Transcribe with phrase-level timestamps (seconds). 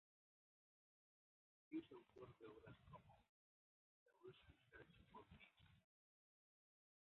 [1.69, 3.19] Es autor de obras como
[4.23, 5.75] "The Russian Search for Peace.